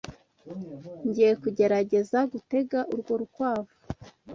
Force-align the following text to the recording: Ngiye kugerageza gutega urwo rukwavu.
Ngiye 1.07 1.31
kugerageza 1.41 2.17
gutega 2.31 2.79
urwo 2.93 3.13
rukwavu. 3.21 3.73